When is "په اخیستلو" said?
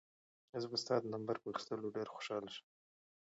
1.39-1.93